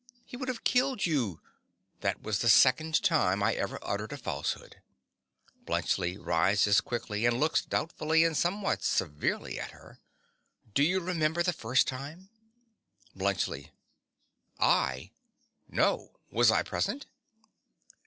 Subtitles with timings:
[0.25, 1.41] He would have killed you.
[1.99, 4.81] That was the second time I ever uttered a falsehood.
[5.63, 9.99] (Bluntschli rises quickly and looks doubtfully and somewhat severely at her.)
[10.73, 12.29] Do you remember the first time?
[13.15, 13.69] BLUNTSCHLI.
[14.59, 15.11] I!
[15.69, 16.17] No.
[16.31, 17.05] Was I present?